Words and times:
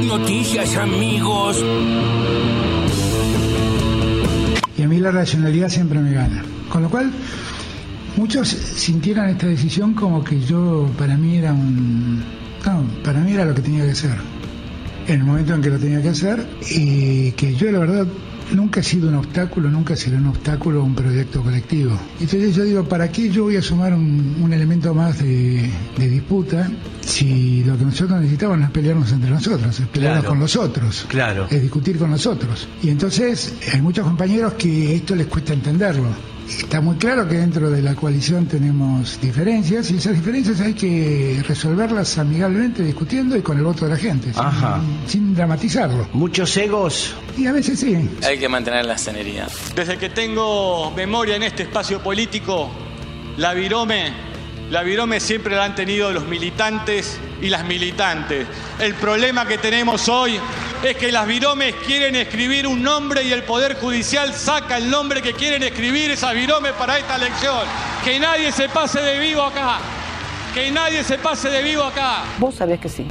noticias, 0.00 0.76
amigos. 0.76 1.64
Y 4.76 4.82
a 4.82 4.88
mí 4.88 4.98
la 4.98 5.10
racionalidad 5.10 5.68
siempre 5.68 5.98
me 6.00 6.12
gana. 6.12 6.44
Con 6.68 6.82
lo 6.82 6.90
cual, 6.90 7.10
muchos 8.16 8.48
sintieron 8.48 9.28
esta 9.28 9.46
decisión 9.46 9.94
como 9.94 10.22
que 10.22 10.40
yo, 10.40 10.88
para 10.98 11.16
mí 11.16 11.38
era 11.38 11.52
un... 11.52 12.22
No, 12.64 12.84
para 13.02 13.20
mí 13.20 13.32
era 13.32 13.44
lo 13.44 13.54
que 13.54 13.62
tenía 13.62 13.84
que 13.84 13.92
hacer. 13.92 14.16
En 15.06 15.20
el 15.20 15.24
momento 15.24 15.54
en 15.54 15.62
que 15.62 15.70
lo 15.70 15.78
tenía 15.78 16.02
que 16.02 16.10
hacer, 16.10 16.46
y 16.70 17.32
que 17.32 17.54
yo 17.54 17.72
la 17.72 17.78
verdad 17.78 18.06
nunca 18.54 18.80
he 18.80 18.82
sido 18.82 19.08
un 19.08 19.14
obstáculo, 19.16 19.70
nunca 19.70 19.94
seré 19.96 20.16
un 20.16 20.26
obstáculo 20.26 20.80
a 20.80 20.84
un 20.84 20.94
proyecto 20.94 21.42
colectivo. 21.42 21.98
Entonces 22.20 22.54
yo 22.54 22.64
digo, 22.64 22.84
¿para 22.84 23.10
qué 23.10 23.30
yo 23.30 23.44
voy 23.44 23.56
a 23.56 23.62
sumar 23.62 23.94
un, 23.94 24.36
un 24.40 24.52
elemento 24.52 24.94
más 24.94 25.18
de, 25.22 25.70
de 25.96 26.08
disputa 26.08 26.70
si 27.00 27.64
lo 27.64 27.76
que 27.78 27.84
nosotros 27.84 28.20
necesitamos 28.20 28.58
no 28.58 28.64
es 28.66 28.70
pelearnos 28.70 29.12
entre 29.12 29.30
nosotros, 29.30 29.80
es 29.80 29.86
pelearnos 29.86 30.20
Claro. 30.22 30.28
con 30.28 30.40
los 30.40 30.56
otros? 30.56 31.06
Claro. 31.08 31.46
es 31.50 31.62
discutir 31.62 31.98
con 31.98 32.10
nosotros. 32.10 32.68
Y 32.82 32.90
entonces 32.90 33.54
hay 33.72 33.80
muchos 33.82 34.04
compañeros 34.06 34.54
que 34.54 34.94
esto 34.96 35.14
les 35.14 35.26
cuesta 35.26 35.52
entenderlo. 35.52 36.08
Está 36.48 36.80
muy 36.80 36.96
claro 36.96 37.28
que 37.28 37.36
dentro 37.36 37.70
de 37.70 37.82
la 37.82 37.94
coalición 37.94 38.46
tenemos 38.46 39.20
diferencias 39.20 39.90
y 39.90 39.98
esas 39.98 40.14
diferencias 40.14 40.60
hay 40.60 40.72
que 40.72 41.42
resolverlas 41.46 42.16
amigablemente, 42.18 42.82
discutiendo 42.82 43.36
y 43.36 43.42
con 43.42 43.58
el 43.58 43.64
voto 43.64 43.84
de 43.84 43.90
la 43.92 43.96
gente, 43.98 44.32
sin, 44.32 44.42
Ajá. 44.42 44.80
sin 45.06 45.34
dramatizarlo. 45.34 46.08
Muchos 46.14 46.56
egos. 46.56 47.14
Y 47.36 47.46
a 47.46 47.52
veces 47.52 47.80
sí. 47.80 48.08
Hay 48.26 48.38
que 48.38 48.48
mantener 48.48 48.86
la 48.86 48.96
senería. 48.96 49.46
Desde 49.74 49.98
que 49.98 50.08
tengo 50.08 50.90
memoria 50.92 51.36
en 51.36 51.42
este 51.42 51.64
espacio 51.64 52.02
político, 52.02 52.70
la 53.36 53.52
virome, 53.52 54.12
la 54.70 54.82
virome 54.82 55.20
siempre 55.20 55.54
la 55.54 55.64
han 55.64 55.74
tenido 55.74 56.10
los 56.12 56.26
militantes 56.26 57.18
y 57.42 57.48
las 57.50 57.66
militantes. 57.66 58.46
El 58.80 58.94
problema 58.94 59.46
que 59.46 59.58
tenemos 59.58 60.08
hoy 60.08 60.38
es 60.82 60.96
que 60.96 61.10
las 61.10 61.26
viromes 61.26 61.74
quieren 61.86 62.14
escribir 62.16 62.66
un 62.66 62.82
nombre 62.82 63.22
y 63.22 63.32
el 63.32 63.42
Poder 63.42 63.74
Judicial 63.76 64.32
saca 64.32 64.76
el 64.78 64.88
nombre 64.90 65.20
que 65.22 65.32
quieren 65.32 65.62
escribir 65.62 66.10
esas 66.10 66.34
viromes 66.34 66.72
para 66.72 66.98
esta 66.98 67.16
elección. 67.16 67.62
Que 68.04 68.18
nadie 68.20 68.52
se 68.52 68.68
pase 68.68 69.00
de 69.00 69.18
vivo 69.18 69.42
acá. 69.42 69.78
Que 70.54 70.70
nadie 70.70 71.02
se 71.02 71.18
pase 71.18 71.50
de 71.50 71.62
vivo 71.62 71.82
acá. 71.82 72.22
Vos 72.38 72.54
sabés 72.54 72.78
que 72.80 72.88
sí. 72.88 73.06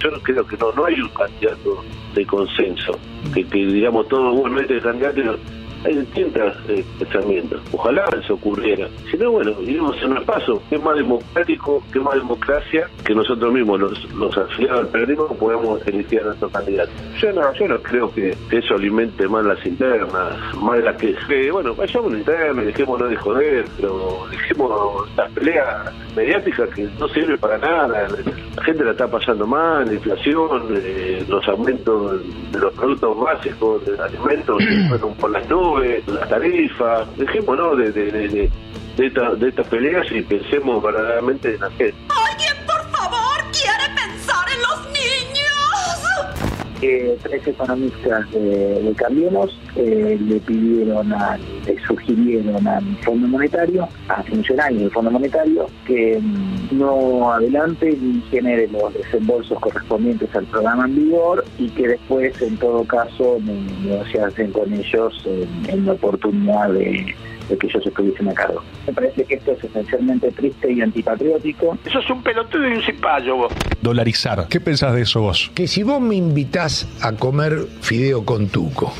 yo 0.00 0.10
no 0.10 0.18
creo 0.20 0.46
que 0.46 0.56
no, 0.56 0.72
no 0.72 0.84
hay 0.86 1.00
un 1.00 1.08
candidato 1.10 1.84
de 2.14 2.26
consenso, 2.26 2.98
que, 3.32 3.44
que 3.46 3.58
digamos 3.58 4.06
todo, 4.08 4.32
bueno, 4.32 4.60
este 4.60 4.80
candidato, 4.80 5.20
y 5.20 5.24
no- 5.24 5.63
hay 5.84 5.96
distintos 5.96 6.56
eh, 6.68 6.84
pensamientos. 6.98 7.60
Ojalá 7.72 8.04
eso 8.20 8.34
ocurriera. 8.34 8.88
Si 9.10 9.16
no, 9.16 9.30
bueno, 9.32 9.52
iremos 9.62 9.96
en 10.02 10.12
un 10.12 10.24
paso, 10.24 10.62
es 10.70 10.82
más 10.82 10.96
democrático, 10.96 11.82
es 11.94 12.02
más 12.02 12.14
democracia, 12.14 12.88
que 13.04 13.14
nosotros 13.14 13.52
mismos, 13.52 13.80
los, 13.80 14.12
los 14.14 14.36
afiliados 14.36 14.80
al 14.80 14.88
periodismo, 14.88 15.28
podamos 15.36 15.86
elegir 15.86 16.20
a 16.20 16.24
nuestro 16.24 16.48
candidato. 16.50 16.90
Yo 17.20 17.32
no, 17.32 17.52
yo 17.54 17.68
no 17.68 17.78
creo 17.80 18.12
que 18.12 18.36
eso 18.50 18.74
alimente 18.74 19.28
más 19.28 19.44
las 19.44 19.64
internas, 19.66 20.54
más 20.56 20.78
las 20.82 20.96
que, 20.96 21.14
que, 21.28 21.50
bueno, 21.50 21.74
vayamos 21.74 22.12
a 22.12 22.16
interna 22.16 22.62
y 22.62 22.66
dejémonos 22.66 23.10
de 23.10 23.16
joder, 23.16 23.64
pero 23.76 24.26
dejemos 24.30 25.08
las 25.16 25.30
peleas 25.32 25.92
mediáticas 26.16 26.68
que 26.70 26.88
no 26.98 27.08
sirven 27.08 27.38
para 27.38 27.58
nada. 27.58 28.08
La 28.56 28.62
gente 28.62 28.84
la 28.84 28.92
está 28.92 29.08
pasando 29.08 29.46
mal, 29.46 29.86
la 29.86 29.94
inflación, 29.94 30.48
eh, 30.76 31.24
los 31.28 31.46
aumentos 31.48 32.20
de 32.52 32.58
los 32.58 32.72
productos 32.74 33.20
básicos, 33.20 33.84
de 33.84 34.02
alimentos 34.02 34.58
que 34.58 34.88
fueron 34.88 35.14
por 35.14 35.30
las 35.30 35.48
nubes, 35.48 35.73
las 35.80 36.28
tarifas. 36.28 37.16
Dejémonos 37.16 37.78
de, 37.78 37.92
de, 37.92 38.12
de, 38.12 38.28
de, 38.28 38.50
de 38.96 39.06
esta- 39.06 39.34
de 39.34 39.48
estas 39.48 39.66
peleas 39.68 40.06
y 40.12 40.22
pensemos 40.22 40.82
verdaderamente 40.82 41.54
en 41.54 41.60
la 41.60 41.70
gente. 41.70 41.94
¿Alguien, 42.08 42.66
por 42.66 42.82
favor, 42.90 43.44
quiere 43.52 43.94
pensar 43.94 44.46
en 44.54 44.60
los 44.62 44.86
niños? 44.92 45.40
que 46.80 47.16
tres 47.22 47.46
economistas 47.46 48.30
de, 48.32 48.82
de 48.82 48.94
Cambiemos 48.96 49.56
eh, 49.76 50.18
le 50.20 50.38
pidieron, 50.40 51.12
a, 51.14 51.38
le 51.66 51.76
sugirieron 51.86 52.66
al 52.66 52.84
Fondo 52.98 53.26
Monetario, 53.28 53.88
a 54.08 54.22
funcionarios 54.22 54.82
del 54.82 54.90
Fondo 54.90 55.10
Monetario, 55.10 55.66
que 55.86 56.18
mm, 56.20 56.78
no 56.78 57.32
adelante 57.32 57.96
ni 58.00 58.20
genere 58.30 58.68
los 58.68 58.92
desembolsos 58.94 59.58
correspondientes 59.60 60.34
al 60.34 60.44
programa 60.46 60.84
en 60.86 60.94
vigor 60.96 61.44
y 61.58 61.68
que 61.70 61.88
después, 61.88 62.40
en 62.42 62.56
todo 62.56 62.84
caso, 62.84 63.38
ne- 63.42 63.88
negociasen 63.88 64.52
con 64.52 64.72
ellos 64.72 65.22
en, 65.26 65.70
en 65.70 65.86
la 65.86 65.92
oportunidad 65.92 66.70
de, 66.70 67.14
de 67.48 67.58
que 67.58 67.66
ellos 67.66 67.86
estuviesen 67.86 68.28
a 68.28 68.34
cargo. 68.34 68.62
Me 68.86 68.92
parece 68.92 69.24
que 69.24 69.34
esto 69.34 69.52
es 69.52 69.64
esencialmente 69.64 70.30
triste 70.32 70.72
y 70.72 70.80
antipatriótico. 70.80 71.78
Eso 71.84 71.98
es 71.98 72.10
un 72.10 72.22
pelotudo 72.22 72.68
y 72.68 72.72
un 72.72 72.82
cipallo 72.82 73.36
vos. 73.36 73.52
Dolarizar. 73.80 74.46
¿Qué 74.48 74.60
pensás 74.60 74.94
de 74.94 75.02
eso 75.02 75.20
vos? 75.22 75.50
Que 75.54 75.66
si 75.66 75.82
vos 75.82 76.00
me 76.00 76.14
invitás 76.16 76.86
a 77.02 77.12
comer 77.12 77.58
fideo 77.80 78.24
con 78.24 78.48
tuco 78.48 78.92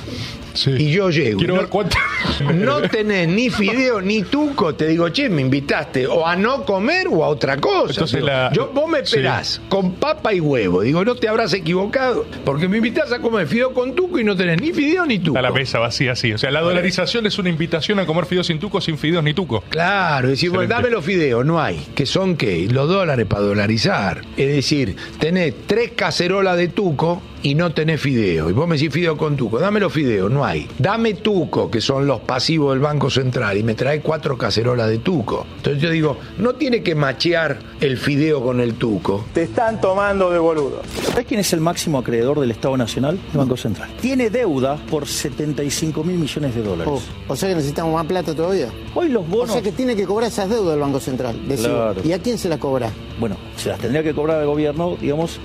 y 0.66 0.90
yo 0.92 1.10
llego. 1.10 1.38
Quiero 1.38 1.54
ver 1.56 1.68
cuánto. 1.68 1.96
No 2.54 2.82
tenés 2.82 3.28
ni 3.28 3.48
fideo 3.48 4.00
ni 4.00 4.22
tuco, 4.22 4.74
te 4.74 4.88
digo, 4.88 5.08
che, 5.10 5.28
me 5.28 5.40
invitaste 5.42 6.06
o 6.06 6.26
a 6.26 6.34
no 6.34 6.64
comer 6.64 7.06
o 7.08 7.22
a 7.24 7.28
otra 7.28 7.58
cosa. 7.58 7.92
Entonces 7.92 8.16
Digo, 8.16 8.26
la- 8.26 8.50
yo, 8.52 8.70
vos 8.74 8.88
me 8.90 8.98
Sí. 8.98 9.04
esperás 9.04 9.60
con 9.68 9.92
papa 9.92 10.34
y 10.34 10.40
huevo. 10.40 10.80
Digo, 10.82 11.04
no 11.04 11.14
te 11.14 11.28
habrás 11.28 11.52
equivocado. 11.52 12.26
Porque 12.44 12.66
me 12.66 12.78
invitás 12.78 13.12
a 13.12 13.20
comer 13.20 13.46
fideo 13.46 13.72
con 13.72 13.94
tuco 13.94 14.18
y 14.18 14.24
no 14.24 14.34
tenés 14.36 14.60
ni 14.60 14.72
fideo 14.72 15.06
ni 15.06 15.18
tuco. 15.20 15.38
A 15.38 15.42
la 15.42 15.52
mesa 15.52 15.78
vacía, 15.78 16.16
sí. 16.16 16.32
O 16.32 16.38
sea, 16.38 16.50
la 16.50 16.60
dolarización 16.60 17.26
es 17.26 17.38
una 17.38 17.50
invitación 17.50 17.98
a 18.00 18.06
comer 18.06 18.24
fideos 18.26 18.46
sin 18.48 18.58
tuco, 18.58 18.80
sin 18.80 18.98
fideos 18.98 19.22
ni 19.22 19.32
tuco. 19.34 19.62
Claro, 19.68 20.28
decir, 20.28 20.50
bueno, 20.50 20.68
dame 20.68 20.90
los 20.90 21.04
fideos, 21.04 21.44
no 21.46 21.60
hay. 21.60 21.86
¿Qué 21.94 22.04
son 22.06 22.36
qué? 22.36 22.66
Los 22.70 22.88
dólares 22.88 23.26
para 23.26 23.42
dolarizar. 23.42 24.22
Es 24.36 24.48
decir, 24.48 24.96
tenés 25.20 25.54
tres 25.66 25.92
cacerolas 25.94 26.56
de 26.56 26.68
tuco 26.68 27.22
y 27.42 27.54
no 27.54 27.72
tenés 27.72 28.00
fideo. 28.00 28.48
Y 28.50 28.52
vos 28.54 28.66
me 28.66 28.76
decís 28.76 28.92
fideo 28.92 29.16
con 29.16 29.36
tuco, 29.36 29.58
dame 29.58 29.78
los 29.78 29.92
fideos, 29.92 30.30
no 30.30 30.43
hay. 30.43 30.43
Dame 30.78 31.14
tuco, 31.14 31.70
que 31.70 31.80
son 31.80 32.06
los 32.06 32.20
pasivos 32.20 32.72
del 32.74 32.80
Banco 32.80 33.08
Central, 33.10 33.56
y 33.56 33.62
me 33.62 33.74
trae 33.74 34.00
cuatro 34.00 34.36
cacerolas 34.36 34.88
de 34.88 34.98
tuco. 34.98 35.46
Entonces 35.56 35.82
yo 35.82 35.90
digo, 35.90 36.16
no 36.38 36.54
tiene 36.54 36.82
que 36.82 36.94
machear 36.94 37.58
el 37.80 37.96
fideo 37.96 38.42
con 38.42 38.60
el 38.60 38.74
tuco. 38.74 39.24
Te 39.32 39.44
están 39.44 39.80
tomando 39.80 40.30
de 40.30 40.38
boludo. 40.38 40.82
¿Sabes 41.08 41.26
quién 41.26 41.40
es 41.40 41.52
el 41.52 41.60
máximo 41.60 41.98
acreedor 41.98 42.40
del 42.40 42.50
Estado 42.50 42.76
Nacional? 42.76 43.18
El 43.32 43.38
Banco 43.38 43.56
Central. 43.56 43.90
Tiene 44.00 44.30
deuda 44.30 44.76
por 44.90 45.06
75 45.06 46.04
mil 46.04 46.18
millones 46.18 46.54
de 46.54 46.62
dólares. 46.62 47.02
o 47.28 47.36
sea 47.36 47.48
que 47.48 47.54
necesitamos 47.54 47.94
más 47.94 48.06
plata 48.06 48.34
todavía. 48.34 48.68
Hoy 48.94 49.08
los 49.08 49.22
O 49.24 49.26
bonos. 49.26 49.52
sea 49.52 49.62
que 49.62 49.72
tiene 49.72 49.96
que 49.96 50.04
cobrar 50.04 50.28
esas 50.28 50.48
deudas 50.50 50.74
el 50.74 50.80
Banco 50.80 51.00
Central. 51.00 51.36
Claro. 51.56 52.00
¿Y 52.04 52.12
a 52.12 52.18
quién 52.18 52.36
se 52.38 52.48
las 52.48 52.58
cobra? 52.58 52.90
Bueno, 53.18 53.36
se 53.56 53.68
las 53.70 53.78
tendría 53.78 54.02
que 54.02 54.12
cobrar 54.14 54.40
el 54.40 54.46
gobierno, 54.46 54.96
digamos. 55.00 55.38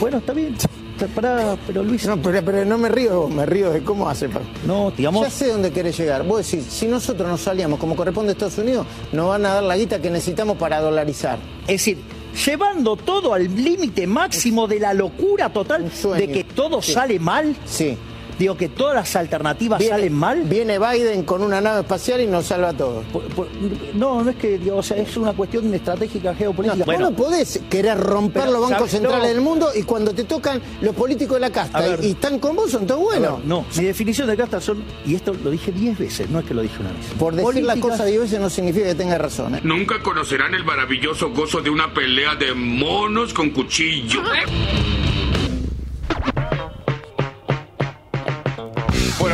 Bueno, 0.00 0.18
está 0.18 0.32
bien. 0.32 0.54
Pará, 1.14 1.56
pero 1.66 1.82
Luis. 1.82 2.06
No, 2.06 2.16
pero, 2.20 2.42
pero 2.44 2.64
no 2.64 2.78
me 2.78 2.88
río, 2.88 3.28
me 3.28 3.44
río 3.46 3.70
de 3.70 3.82
cómo 3.82 4.08
hace. 4.08 4.28
No, 4.66 4.90
digamos. 4.96 5.22
Ya 5.22 5.30
sé 5.30 5.48
dónde 5.48 5.70
querés 5.70 5.98
llegar. 5.98 6.24
Vos 6.24 6.50
decís, 6.50 6.66
si 6.70 6.86
nosotros 6.86 7.28
nos 7.28 7.40
salíamos 7.42 7.78
como 7.78 7.94
corresponde 7.94 8.30
a 8.30 8.32
Estados 8.32 8.58
Unidos, 8.58 8.86
nos 9.12 9.28
van 9.28 9.44
a 9.46 9.54
dar 9.54 9.62
la 9.64 9.76
guita 9.76 10.00
que 10.00 10.10
necesitamos 10.10 10.56
para 10.56 10.80
dolarizar. 10.80 11.38
Es 11.62 11.66
decir, 11.84 11.98
llevando 12.44 12.96
todo 12.96 13.34
al 13.34 13.44
límite 13.54 14.06
máximo 14.06 14.66
de 14.66 14.80
la 14.80 14.94
locura 14.94 15.52
total 15.52 15.90
de 16.16 16.28
que 16.28 16.44
todo 16.44 16.80
Sí. 16.80 16.92
sale 16.92 17.18
mal. 17.18 17.54
Sí. 17.66 17.96
Digo 18.38 18.56
que 18.56 18.68
todas 18.68 18.94
las 18.94 19.16
alternativas 19.16 19.78
Viene- 19.78 19.94
salen 19.94 20.12
mal. 20.12 20.42
Viene 20.42 20.78
Biden 20.78 21.22
con 21.24 21.42
una 21.42 21.60
nave 21.60 21.80
espacial 21.80 22.20
y 22.20 22.26
nos 22.26 22.46
salva 22.46 22.68
a 22.70 22.72
todos. 22.76 23.04
Por- 23.06 23.24
por- 23.28 23.48
No, 23.94 24.22
no 24.22 24.30
es 24.30 24.36
que, 24.36 24.58
digo, 24.58 24.76
o 24.76 24.82
sea, 24.82 24.96
es 24.98 25.16
una 25.16 25.32
cuestión 25.32 25.72
estratégica 25.72 26.34
geopolítica. 26.34 26.84
Vos 26.84 26.98
no 27.00 27.12
podés 27.12 27.60
querer 27.70 27.98
romper 27.98 28.42
Pero, 28.42 28.52
los 28.52 28.60
bancos 28.62 28.78
¿sabes? 28.90 28.92
centrales 28.92 29.22
No. 29.22 29.28
del 29.28 29.40
mundo 29.40 29.68
y 29.74 29.82
cuando 29.84 30.12
te 30.14 30.24
tocan 30.24 30.60
los 30.82 30.94
políticos 30.94 31.36
de 31.36 31.40
la 31.40 31.50
casta 31.50 31.80
ver. 31.80 32.00
y, 32.02 32.08
y 32.08 32.10
están 32.10 32.38
con 32.38 32.54
vos 32.56 32.70
son 32.70 32.86
todos 32.86 33.00
buenos. 33.00 33.42
No, 33.44 33.64
mi 33.76 33.84
definición 33.84 34.26
de 34.28 34.36
casta 34.36 34.60
son, 34.60 34.82
y 35.06 35.14
esto 35.14 35.34
lo 35.42 35.50
dije 35.50 35.72
10 35.72 35.98
veces, 35.98 36.28
no 36.30 36.40
es 36.40 36.44
que 36.44 36.54
lo 36.54 36.62
dije 36.62 36.76
una 36.80 36.92
vez. 36.92 37.06
Por 37.18 37.34
decir 37.34 37.64
la 37.64 37.72
Políticas- 37.74 37.90
cosa 37.92 38.04
diez 38.04 38.20
veces 38.20 38.40
no 38.40 38.50
significa 38.50 38.86
que 38.86 38.94
tenga 38.94 39.16
razón. 39.18 39.54
¿eh? 39.54 39.60
Nunca 39.64 40.02
conocerán 40.02 40.54
el 40.54 40.64
maravilloso 40.64 41.30
gozo 41.30 41.60
de 41.62 41.70
una 41.70 41.92
pelea 41.94 42.34
de 42.34 42.52
monos 42.54 43.32
con 43.32 43.50
cuchillo. 43.50 44.20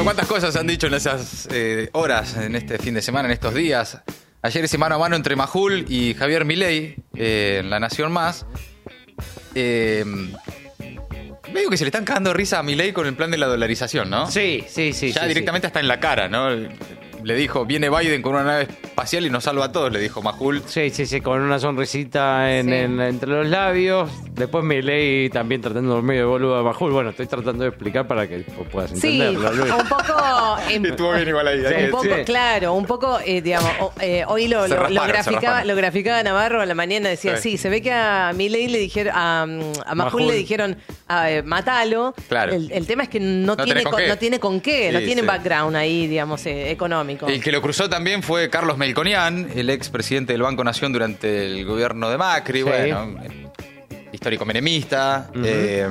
Bueno, 0.02 0.16
cuántas 0.16 0.26
cosas 0.26 0.56
han 0.56 0.66
dicho 0.66 0.88
en 0.88 0.94
esas 0.94 1.46
eh, 1.52 1.88
horas, 1.92 2.36
en 2.36 2.56
este 2.56 2.76
fin 2.76 2.92
de 2.92 3.00
semana, 3.00 3.28
en 3.28 3.34
estos 3.34 3.54
días. 3.54 3.98
Ayer 4.42 4.64
ese 4.64 4.76
mano 4.76 4.96
a 4.96 4.98
mano 4.98 5.14
entre 5.14 5.36
Majul 5.36 5.84
y 5.88 6.14
Javier 6.14 6.44
Milei 6.44 6.96
eh, 7.14 7.58
en 7.60 7.70
La 7.70 7.78
Nación 7.78 8.10
Más. 8.10 8.44
Eh, 9.54 10.04
Veo 11.52 11.70
que 11.70 11.76
se 11.76 11.84
le 11.84 11.88
están 11.90 12.04
cagando 12.04 12.30
de 12.30 12.34
risa 12.34 12.58
a 12.58 12.62
Milei 12.64 12.92
con 12.92 13.06
el 13.06 13.14
plan 13.14 13.30
de 13.30 13.38
la 13.38 13.46
dolarización, 13.46 14.10
¿no? 14.10 14.28
Sí, 14.28 14.64
sí, 14.66 14.92
sí. 14.92 15.12
Ya 15.12 15.22
sí, 15.22 15.28
directamente 15.28 15.68
hasta 15.68 15.78
en 15.78 15.86
la 15.86 16.00
cara, 16.00 16.28
¿no? 16.28 16.50
Le 17.24 17.34
dijo, 17.36 17.64
viene 17.64 17.88
Biden 17.90 18.20
con 18.22 18.34
una 18.34 18.44
nave 18.44 18.62
espacial 18.82 19.24
y 19.26 19.30
nos 19.30 19.44
salva 19.44 19.66
a 19.66 19.72
todos, 19.72 19.92
le 19.92 20.00
dijo 20.00 20.22
Majul. 20.22 20.62
Sí, 20.66 20.90
sí, 20.90 21.06
sí, 21.06 21.20
con 21.20 21.40
una 21.40 21.58
sonrisita 21.58 22.52
en- 22.58 22.66
Sí. 22.68 22.74
en- 22.74 23.00
entre 23.00 23.28
los 23.30 23.46
labios. 23.46 24.10
Después 24.32 24.64
Milei 24.64 25.28
también 25.30 25.60
tratando 25.60 25.90
de 25.90 25.94
dormir 25.96 26.16
de 26.18 26.24
boludo 26.24 26.56
a 26.56 26.62
Majul. 26.62 26.90
Bueno, 26.92 27.10
estoy 27.10 27.26
tratando 27.26 27.62
de 27.64 27.68
explicar 27.70 28.06
para 28.06 28.26
que 28.26 28.38
puedas 28.72 28.90
Sí, 28.98 29.20
entenderlo, 29.20 29.52
Luis. 29.52 29.72
un 29.72 29.88
poco. 29.88 30.02
em, 30.68 30.84
Estuvo 30.86 31.12
bien 31.12 31.28
igual 31.28 31.48
ahí. 31.48 31.84
un 31.84 31.90
poco, 31.90 32.04
claro, 32.24 32.74
un 32.74 32.86
poco, 32.86 33.18
eh, 33.24 33.40
digamos, 33.42 33.70
eh, 34.00 34.24
hoy 34.26 34.48
lo, 34.48 34.66
lo- 34.66 34.74
lo 34.74 34.82
rasparon, 34.82 35.08
graficaba, 35.08 35.40
rasparon. 35.42 35.68
lo 35.68 35.76
graficaba 35.76 36.22
Navarro 36.22 36.60
a 36.62 36.66
la 36.66 36.74
mañana, 36.74 37.08
decía, 37.08 37.36
Sí. 37.36 37.52
sí, 37.52 37.56
se 37.58 37.68
ve 37.68 37.82
que 37.82 37.92
a 37.92 38.32
Milei 38.34 38.68
le 38.68 38.78
dijeron, 38.78 39.12
a, 39.14 39.42
a 39.42 39.46
Majul 39.46 39.96
Majul. 39.96 40.26
le 40.26 40.34
dijeron, 40.34 40.76
ah, 41.08 41.30
eh, 41.30 41.42
matalo. 41.42 42.14
Claro. 42.28 42.52
El, 42.52 42.70
el 42.72 42.86
tema 42.86 43.02
es 43.04 43.08
que 43.08 43.20
no, 43.20 43.54
No 43.56 43.64
tiene, 43.64 43.82
con 43.84 44.06
no 44.08 44.18
tiene 44.18 44.40
con 44.40 44.60
qué, 44.60 44.90
no 44.92 44.98
Sí, 45.00 45.06
tiene 45.06 45.20
sí. 45.22 45.26
background 45.26 45.76
ahí, 45.76 46.06
digamos, 46.06 46.44
eh, 46.46 46.76
económico. 47.12 47.36
El 47.38 47.42
que 47.44 47.52
lo 47.52 47.62
cruzó 47.62 47.88
también 47.88 48.22
fue 48.22 48.48
Carlos 48.50 48.76
Melconian, 48.78 49.48
el 49.54 49.70
ex 49.70 49.88
presidente 49.88 50.32
del 50.32 50.42
Banco 50.42 50.62
Nación 50.64 50.92
durante 50.92 51.46
el 51.46 51.64
gobierno 51.64 52.10
de 52.10 52.18
Macri, 52.18 52.58
Sí. 52.58 52.64
bueno, 52.64 53.16
histórico 54.12 54.44
menemista. 54.44 55.30
eh, 55.42 55.88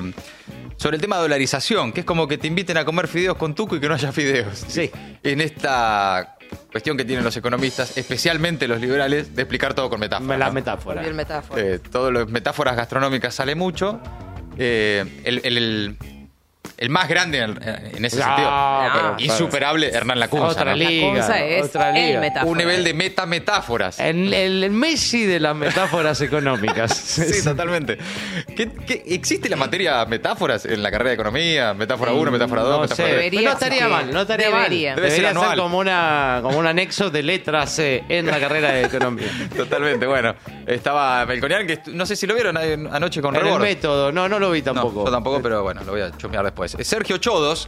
sobre 0.77 0.95
el 0.95 1.01
tema 1.01 1.17
de 1.17 1.21
dolarización, 1.23 1.91
que 1.93 1.99
es 1.99 2.05
como 2.07 2.27
que 2.27 2.37
te 2.39 2.47
inviten 2.47 2.75
a 2.77 2.85
comer 2.85 3.07
fideos 3.07 3.37
con 3.37 3.53
tuco 3.53 3.75
y 3.75 3.79
que 3.79 3.87
no 3.87 3.93
haya 3.93 4.11
fideos. 4.11 4.57
Sí. 4.67 4.89
En 5.21 5.39
esta 5.41 6.37
cuestión 6.71 6.97
que 6.97 7.05
tienen 7.05 7.23
los 7.23 7.37
economistas, 7.37 7.97
especialmente 7.97 8.67
los 8.67 8.81
liberales, 8.81 9.35
de 9.35 9.43
explicar 9.43 9.73
todo 9.75 9.89
con 9.91 9.99
metáforas. 9.99 10.39
La 10.39 10.47
¿no? 10.47 10.53
metáfora. 10.53 11.01
Bien 11.01 11.15
metáfora. 11.15 11.61
Eh, 11.61 11.79
todo 11.79 12.09
lo 12.11 12.25
metáforas 12.25 12.75
gastronómicas 12.75 13.35
sale 13.35 13.53
mucho. 13.53 13.99
Eh, 14.57 15.21
el, 15.23 15.41
el- 15.43 15.57
el- 15.57 15.97
el 16.81 16.89
más 16.89 17.07
grande 17.07 17.37
en, 17.39 17.51
en 17.95 18.03
ese 18.05 18.17
No, 18.17 18.25
sentido, 18.25 18.49
pero- 18.93 19.15
insuperable, 19.19 19.89
Hernán 19.93 20.19
Lacunza. 20.19 20.47
Otra 20.47 20.65
¿no? 20.71 20.75
liga. 20.75 21.07
Lacunza 21.13 21.39
es 21.45 21.63
otra 21.65 21.89
el 21.89 21.95
liga. 22.07 22.19
metáfora. 22.19 22.51
Un 22.51 22.57
nivel 22.57 22.83
de 22.83 22.93
metametáforas. 22.93 23.99
El, 23.99 24.33
el, 24.33 24.71
Messi 24.71 25.25
de 25.25 25.39
las 25.39 25.55
metáforas 25.55 26.19
económicas. 26.21 26.91
Sí, 27.21 27.43
totalmente. 27.43 27.97
¿Qué, 28.55 28.69
qué- 28.87 29.03
existe 29.07 29.47
la 29.49 29.55
materia 29.57 30.03
metáforas 30.05 30.65
en 30.65 30.81
la 30.81 30.89
carrera 30.91 31.09
de 31.09 31.13
economía? 31.15 31.73
Metáfora 31.73 32.13
1, 32.13 32.31
metáfora 32.31 32.61
2, 32.63 32.71
Mm, 32.71 32.73
No 32.73 32.81
metáfora 32.81 32.95
sé, 32.95 33.03
3. 33.03 33.15
Debería 33.15 33.41
no 33.41 33.53
estaría 33.53 33.87
mal, 33.87 34.11
no 34.13 34.21
estaría 34.21 34.49
Debería. 34.49 34.89
mal. 34.91 34.95
Debe 34.95 35.09
ser 35.11 35.19
Debería 35.21 35.39
ser 35.39 35.49
anual. 35.51 35.59
como, 35.59 35.77
una, 35.77 36.39
como 36.41 36.57
un 36.57 36.65
anexo 36.67 37.09
de 37.11 37.21
letra 37.23 37.67
C 37.67 38.03
en 38.09 38.25
la 38.25 38.39
carrera 38.39 38.71
de 38.71 38.83
economía. 38.85 39.27
Totalmente, 39.55 40.05
bueno. 40.07 40.33
Estaba 40.65 41.25
Melconian, 41.25 41.67
que 41.67 41.79
no 41.87 42.05
sé 42.05 42.15
si 42.15 42.25
lo 42.27 42.33
vieron 42.33 42.57
eh, 42.59 42.77
anoche 42.91 43.21
con 43.21 43.35
En 43.35 43.41
el 43.41 43.45
Rebord. 43.47 43.61
método, 43.63 44.11
no, 44.11 44.27
no 44.29 44.39
lo 44.39 44.51
vi 44.51 44.59
No, 44.61 44.73
tampoco. 44.73 45.05
yo 45.05 45.11
tampoco, 45.11 45.41
pero 45.41 45.61
bueno, 45.63 45.81
lo 45.83 45.91
voy 45.91 46.01
a 46.01 46.11
chusmear 46.17 46.43
después. 46.45 46.70
Eh, 46.79 46.83
Sergio 46.83 47.17
Chodos, 47.17 47.67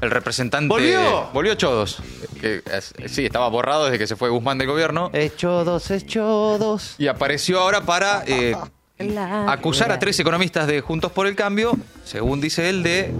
el 0.00 0.10
representante. 0.10 0.68
¿Volvió? 0.68 1.28
Volvió 1.32 1.54
Chodos. 1.54 1.98
Que, 2.40 2.62
es- 2.72 2.94
sí, 3.06 3.26
estaba 3.26 3.48
borrado 3.48 3.86
desde 3.86 3.98
que 3.98 4.06
se 4.06 4.16
fue 4.16 4.28
Guzmán 4.28 4.58
del 4.58 4.68
gobierno. 4.68 5.10
Hecho 5.12 5.64
dos, 5.64 5.90
hecho 5.90 6.56
dos. 6.58 6.94
Y 6.98 7.08
apareció 7.08 7.60
ahora 7.60 7.82
para 7.82 8.22
eh, 8.26 8.54
acusar 9.48 9.90
a 9.92 9.98
tres 9.98 10.18
economistas 10.20 10.66
de 10.66 10.80
Juntos 10.80 11.12
por 11.12 11.26
el 11.26 11.34
Cambio, 11.36 11.76
según 12.04 12.40
dice 12.40 12.68
él, 12.68 12.82
de 12.82 13.12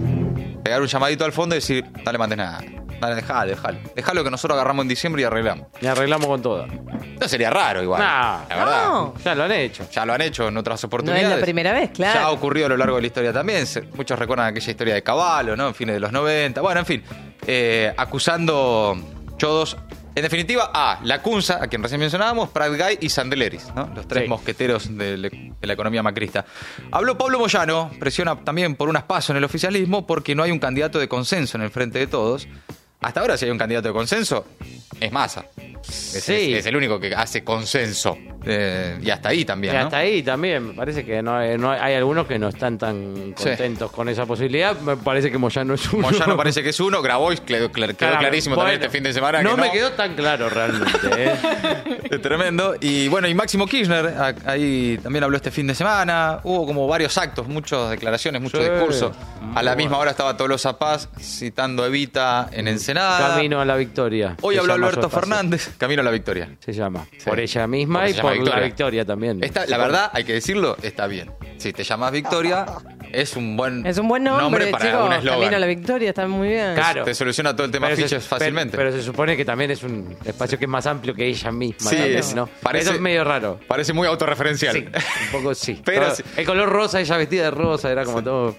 pegar 0.63 0.81
un 0.81 0.87
llamadito 0.87 1.25
al 1.25 1.31
fondo 1.33 1.55
y 1.55 1.59
decir, 1.59 1.85
no 2.05 2.11
le 2.11 2.17
mandes 2.17 2.37
nada. 2.37 2.61
Dale, 2.99 3.15
dejalo, 3.15 3.49
dejalo. 3.49 3.79
Dejalo 3.95 4.23
que 4.23 4.31
nosotros 4.31 4.55
agarramos 4.55 4.83
en 4.83 4.89
diciembre 4.89 5.21
y 5.21 5.25
arreglamos. 5.25 5.67
Y 5.81 5.85
arreglamos 5.87 6.27
con 6.27 6.41
todo. 6.41 6.67
No 6.67 7.27
sería 7.27 7.49
raro 7.49 7.81
igual. 7.81 8.01
Nah. 8.01 8.39
la 8.49 8.55
verdad. 8.55 8.87
No. 8.87 9.13
Ya 9.23 9.35
lo 9.35 9.43
han 9.45 9.51
hecho. 9.51 9.87
Ya 9.91 10.05
lo 10.05 10.13
han 10.13 10.21
hecho 10.21 10.47
en 10.47 10.57
otras 10.57 10.83
No 10.83 10.87
oportunidades. 10.87 11.23
es 11.31 11.39
la 11.39 11.41
primera 11.41 11.73
vez, 11.73 11.91
Ya 11.93 12.09
ha 12.09 12.13
claro. 12.13 12.31
ocurrido 12.31 12.65
a 12.65 12.69
lo 12.69 12.77
largo 12.77 12.95
de 12.95 13.01
la 13.01 13.07
historia 13.07 13.33
también. 13.33 13.65
Se- 13.65 13.81
Muchos 13.93 14.17
recuerdan 14.19 14.47
aquella 14.47 14.71
historia 14.71 14.93
de 14.93 15.03
Caballo, 15.03 15.55
¿no? 15.55 15.67
En 15.69 15.75
fines 15.75 15.95
de 15.95 15.99
los 15.99 16.11
90. 16.11 16.61
Bueno, 16.61 16.79
en 16.81 16.85
fin. 16.85 17.03
eh, 17.47 17.93
acusando 17.97 18.95
Chodos. 19.37 19.77
En 20.15 20.23
definitiva, 20.23 20.69
a 20.73 20.99
Lacunza, 21.03 21.63
a 21.63 21.67
quien 21.67 21.81
recién 21.81 21.99
mencionábamos, 22.01 22.49
Prat 22.49 22.69
Guy 22.71 22.97
y 22.99 23.09
Sandeleris, 23.09 23.73
¿no? 23.73 23.89
Los 23.95 24.05
tres 24.07 24.23
Sí. 24.23 24.29
mosqueteros 24.29 24.97
de, 24.97 25.15
le- 25.17 25.29
de 25.29 25.67
la 25.67 25.73
economía 25.73 26.03
macrista. 26.03 26.45
Habló 26.91 27.17
Pablo 27.17 27.39
Moyano, 27.39 27.89
presiona 27.99 28.35
también 28.43 28.75
por 28.75 28.89
unas 28.89 29.03
pasos 29.03 29.29
en 29.29 29.37
el 29.37 29.43
oficialismo 29.45 30.05
porque 30.05 30.35
no 30.35 30.43
hay 30.43 30.51
un 30.51 30.59
candidato 30.59 30.99
de 30.99 31.07
consenso 31.07 31.57
en 31.57 31.63
el 31.63 31.69
frente 31.69 31.99
de 31.99 32.07
todos. 32.07 32.47
Hasta 33.01 33.21
ahora, 33.21 33.37
si 33.37 33.45
hay 33.45 33.51
un 33.51 33.57
candidato 33.57 33.87
de 33.87 33.93
consenso, 33.93 34.45
es 34.99 35.11
Massa. 35.11 35.45
Es, 35.87 36.23
Sí. 36.23 36.53
es- 36.53 36.59
es 36.59 36.65
el 36.65 36.75
único 36.75 36.99
que 36.99 37.15
hace 37.15 37.43
consenso. 37.43 38.17
Eh, 38.45 38.97
y 39.01 39.09
hasta 39.09 39.29
ahí 39.29 39.43
también. 39.45 39.73
Y 39.73 39.77
¿no? 39.77 39.83
hasta 39.83 39.97
ahí 39.97 40.23
también, 40.23 40.67
me 40.69 40.73
parece 40.73 41.03
que 41.05 41.21
no 41.21 41.35
hay, 41.35 41.57
no 41.57 41.71
hay- 41.71 41.93
algunos 41.95 42.25
que 42.25 42.39
no 42.39 42.47
están 42.49 42.77
tan 42.77 43.33
Sí. 43.35 43.43
contentos 43.49 43.91
con 43.91 44.07
esa 44.09 44.25
posibilidad. 44.25 44.79
Me 44.79 44.95
parece 44.95 45.29
que 45.31 45.37
Moyano 45.37 45.73
es 45.73 45.91
uno. 45.91 46.09
Moyano 46.09 46.37
parece 46.37 46.63
que 46.63 46.69
es 46.69 46.79
uno, 46.79 47.01
Grabois 47.01 47.41
quedó, 47.41 47.71
quedó 47.71 47.93
Claro, 47.95 48.19
clarísimo 48.19 48.55
bueno, 48.55 48.69
también 48.69 48.81
este 48.85 48.97
fin 48.97 49.03
de 49.03 49.13
semana. 49.13 49.41
No 49.43 49.55
que 49.55 49.61
me 49.61 49.71
quedó 49.71 49.91
tan 49.91 50.15
claro 50.15 50.49
realmente. 50.49 50.97
¿eh? 51.17 51.35
Es 52.09 52.21
tremendo. 52.21 52.75
Y 52.81 53.07
bueno, 53.07 53.27
y 53.27 53.35
Máximo 53.35 53.67
Kirchner, 53.67 54.13
ahí 54.45 54.97
también 55.03 55.23
habló 55.23 55.35
este 55.37 55.51
fin 55.51 55.67
de 55.67 55.75
semana. 55.75 56.39
Hubo 56.43 56.65
como 56.65 56.87
varios 56.87 57.17
actos, 57.17 57.47
muchas 57.47 57.89
declaraciones, 57.91 58.41
mucho 58.41 58.57
Sí. 58.63 58.67
discurso. 58.69 59.11
A 59.53 59.61
la 59.61 59.75
misma 59.75 59.89
bueno. 59.91 60.01
hora 60.01 60.11
estaba 60.11 60.35
Tolosa 60.35 60.77
Paz 60.79 61.09
citando 61.19 61.83
a 61.83 61.87
Evita 61.87 62.49
en 62.51 62.67
Ensenada. 62.67 63.35
Camino 63.35 63.61
a 63.61 63.65
la 63.65 63.75
victoria. 63.75 64.35
Hoy 64.41 64.57
habló 64.57 64.73
Alberto. 64.73 65.09
Fernández, 65.09 65.71
Camino 65.77 66.01
a 66.01 66.05
la 66.05 66.11
Victoria. 66.11 66.49
Se 66.59 66.73
llama. 66.73 67.05
Sí. 67.17 67.29
Por 67.29 67.39
ella 67.39 67.67
misma 67.67 68.09
y 68.09 68.13
llama 68.13 68.28
por 68.29 68.37
Victoria. 68.43 68.59
la 68.61 68.65
victoria 68.65 69.05
también. 69.05 69.43
Esta, 69.43 69.65
la 69.65 69.77
verdad, 69.77 70.09
hay 70.13 70.23
que 70.23 70.33
decirlo, 70.33 70.77
está 70.81 71.07
bien. 71.07 71.31
Si 71.57 71.73
te 71.73 71.83
llamas 71.83 72.11
Victoria, 72.11 72.65
es 73.11 73.35
un 73.35 73.57
buen, 73.57 73.85
Es 73.85 73.97
un 73.97 74.07
buen 74.07 74.23
nombre, 74.23 74.67
para 74.67 74.85
chicos. 74.85 75.01
un 75.03 75.09
Camino 75.09 75.31
a 75.31 75.39
la 75.41 75.45
eslogan. 75.57 75.67
victoria, 75.67 76.09
está 76.09 76.27
muy 76.27 76.47
bien. 76.47 76.73
Claro. 76.75 77.03
Te 77.03 77.13
soluciona 77.13 77.53
todo 77.55 77.65
el 77.65 77.71
tema 77.71 77.87
Pero 77.87 77.97
se- 77.97 78.03
fiches 78.03 78.23
fácilmente. 78.25 78.77
Pero, 78.77 78.89
pero 78.91 79.01
se 79.01 79.05
supone 79.05 79.35
que 79.35 79.43
también 79.43 79.71
es 79.71 79.83
un 79.83 80.15
espacio 80.23 80.57
que 80.57 80.65
es 80.65 80.69
más 80.69 80.85
amplio 80.85 81.13
que 81.13 81.25
ella 81.25 81.51
misma. 81.51 81.89
Sí, 81.89 81.95
también, 81.97 82.17
es- 82.19 82.35
¿no? 82.35 82.47
parece- 82.61 82.85
Eso 82.85 82.93
es 82.93 83.01
medio 83.01 83.23
raro. 83.25 83.59
Parece 83.67 83.91
muy 83.93 84.07
autorreferencial. 84.07 84.73
Sí, 84.75 84.85
un 84.85 85.31
poco 85.31 85.53
sí. 85.53 85.81
Pero 85.85 86.05
Todo- 86.07 86.15
sí. 86.15 86.23
El 86.37 86.45
color 86.45 86.69
rosa, 86.69 87.01
ella 87.01 87.17
vestida 87.17 87.43
de 87.43 87.51
rosa, 87.51 87.91
era 87.91 88.05
como 88.05 88.23
todo. 88.23 88.55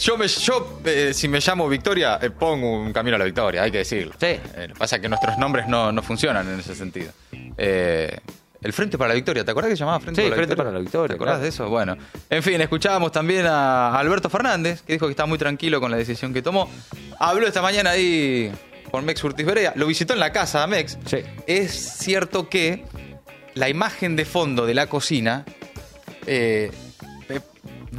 Yo, 0.00 0.16
me, 0.16 0.28
yo 0.28 0.80
eh, 0.84 1.10
si 1.12 1.26
me 1.28 1.40
llamo 1.40 1.68
Victoria, 1.68 2.18
eh, 2.22 2.30
pongo 2.30 2.80
un 2.82 2.92
camino 2.92 3.16
a 3.16 3.18
la 3.18 3.24
victoria, 3.24 3.62
hay 3.64 3.70
que 3.70 3.78
decirlo. 3.78 4.14
Sí. 4.20 4.26
Eh, 4.26 4.66
lo 4.68 4.74
que 4.74 4.78
pasa 4.78 4.96
es 4.96 5.02
que 5.02 5.08
nuestros 5.08 5.36
nombres 5.38 5.66
no, 5.66 5.90
no 5.92 6.02
funcionan 6.02 6.48
en 6.52 6.60
ese 6.60 6.74
sentido. 6.74 7.10
Eh, 7.58 8.16
el 8.64 8.72
Frente 8.72 8.98
para 8.98 9.08
la 9.08 9.14
Victoria, 9.14 9.44
¿te 9.44 9.50
acordás 9.52 9.68
que 9.70 9.76
se 9.76 9.80
llamaba 9.80 10.00
Frente 10.00 10.20
Sí, 10.22 10.28
para 10.28 10.30
la 10.30 10.36
Frente 10.36 10.54
Victoria? 10.54 10.64
para 10.70 10.72
la 10.78 10.80
Victoria, 10.82 11.08
¿Te 11.08 11.14
acordás 11.14 11.32
claro. 11.34 11.42
de 11.42 11.48
eso? 11.48 11.68
Bueno. 11.68 11.96
En 12.30 12.42
fin, 12.42 12.60
escuchábamos 12.60 13.12
también 13.12 13.46
a 13.46 13.96
Alberto 13.96 14.28
Fernández, 14.28 14.82
que 14.82 14.94
dijo 14.94 15.06
que 15.06 15.10
está 15.12 15.26
muy 15.26 15.38
tranquilo 15.38 15.80
con 15.80 15.90
la 15.90 15.96
decisión 15.96 16.32
que 16.34 16.42
tomó. 16.42 16.68
Habló 17.20 17.46
esta 17.46 17.62
mañana 17.62 17.90
ahí 17.90 18.50
con 18.90 19.04
Mex 19.04 19.22
Urtiz 19.22 19.46
Berea, 19.46 19.72
lo 19.76 19.86
visitó 19.86 20.14
en 20.14 20.20
la 20.20 20.32
casa 20.32 20.62
a 20.62 20.66
Mex. 20.66 20.98
Sí. 21.06 21.18
Es 21.46 21.72
cierto 21.72 22.48
que 22.48 22.84
la 23.54 23.68
imagen 23.68 24.16
de 24.16 24.24
fondo 24.24 24.66
de 24.66 24.74
la 24.74 24.88
cocina 24.88 25.44
eh, 26.26 26.70